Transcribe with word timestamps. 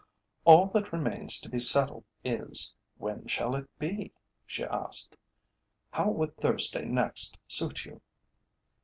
"All 0.45 0.65
that 0.69 0.91
remains 0.91 1.39
to 1.41 1.47
be 1.47 1.59
settled 1.59 2.05
is, 2.23 2.73
when 2.97 3.27
shall 3.27 3.55
it 3.55 3.67
be?" 3.77 4.13
she 4.47 4.63
asked. 4.63 5.15
"How 5.91 6.09
would 6.09 6.35
Thursday 6.37 6.85
next 6.85 7.37
suit 7.47 7.85
you?" 7.85 8.01